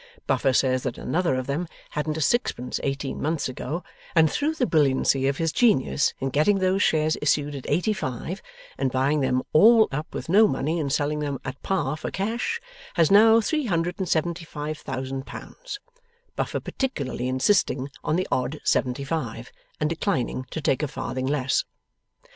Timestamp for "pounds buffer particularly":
15.27-17.27